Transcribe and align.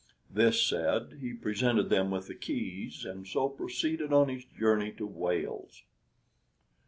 This 0.31 0.63
said 0.65 1.19
he 1.21 1.31
presented 1.33 1.91
them 1.91 2.09
with 2.09 2.25
the 2.25 2.33
keys, 2.33 3.05
and 3.05 3.27
so 3.27 3.47
proceeded 3.49 4.11
on 4.11 4.29
his 4.29 4.45
journey 4.45 4.91
to 4.93 5.05
Wales. 5.05 5.83